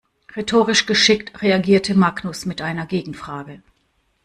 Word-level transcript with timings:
Rhetorisch 0.35 0.87
geschickt 0.87 1.43
reagierte 1.43 1.93
Magnus 1.93 2.47
mit 2.47 2.59
einer 2.59 2.87
Gegenfrage. 2.87 3.61